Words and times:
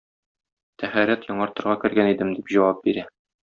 Тәһарәт 0.83 1.29
яңартырга 1.33 1.77
кергән 1.87 2.13
идем,- 2.17 2.35
дип 2.41 2.53
җавап 2.59 2.85
бирә. 2.89 3.09